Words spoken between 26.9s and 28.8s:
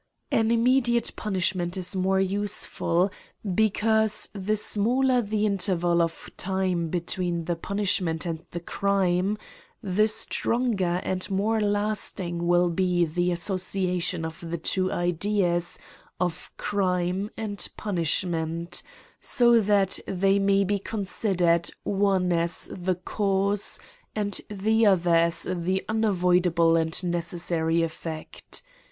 necessary effect.